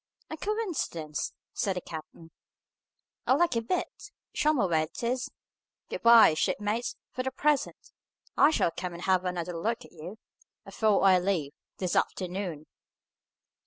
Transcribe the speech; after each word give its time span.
"A 0.31 0.37
coincidence!" 0.37 1.31
said 1.53 1.75
the 1.75 1.81
captain. 1.81 2.31
"A 3.27 3.37
lucky 3.37 3.59
bit! 3.59 4.09
Show 4.33 4.51
me 4.51 4.65
where 4.65 4.85
it 4.85 5.03
is. 5.03 5.29
Good 5.91 6.01
bye, 6.01 6.33
shipmates, 6.33 6.95
for 7.11 7.21
the 7.21 7.29
present! 7.29 7.91
I 8.35 8.49
shall 8.49 8.71
come 8.71 8.93
and 8.93 9.03
have 9.03 9.25
another 9.25 9.55
look 9.55 9.85
at 9.85 9.91
you, 9.91 10.17
afore 10.65 11.03
I 11.03 11.19
leave, 11.19 11.53
this 11.77 11.95
afternoon." 11.95 12.65